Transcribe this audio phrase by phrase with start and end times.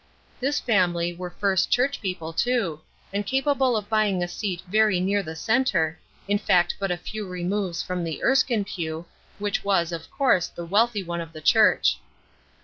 [0.39, 2.81] This family were First Church people, too,
[3.13, 7.27] and capable of buying a seat very near the centre, in fact but a few
[7.27, 9.05] removes from the Erskine pew,
[9.37, 11.99] which was, of course, the wealthy one of the church.